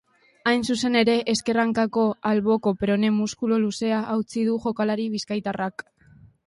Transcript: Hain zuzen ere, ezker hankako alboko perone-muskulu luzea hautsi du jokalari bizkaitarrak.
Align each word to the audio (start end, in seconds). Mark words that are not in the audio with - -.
Hain 0.51 0.63
zuzen 0.75 0.95
ere, 1.01 1.17
ezker 1.33 1.59
hankako 1.63 2.05
alboko 2.31 2.73
perone-muskulu 2.85 3.63
luzea 3.67 4.01
hautsi 4.17 4.51
du 4.51 4.61
jokalari 4.67 5.11
bizkaitarrak. 5.19 5.89